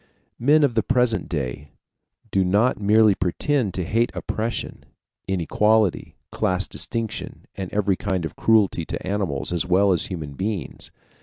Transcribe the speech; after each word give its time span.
Men 0.39 0.63
of 0.63 0.73
the 0.73 0.81
present 0.81 1.29
day 1.29 1.69
do 2.31 2.43
not 2.43 2.81
merely 2.81 3.13
pretend 3.13 3.75
to 3.75 3.83
hate 3.83 4.11
oppression, 4.15 4.83
inequality, 5.27 6.15
class 6.31 6.67
distinction, 6.67 7.45
and 7.53 7.71
every 7.71 7.97
kind 7.97 8.25
of 8.25 8.35
cruelty 8.35 8.83
to 8.83 9.05
animals 9.07 9.53
as 9.53 9.67
well 9.67 9.93
as 9.93 10.07
human 10.07 10.33
beings. 10.33 10.89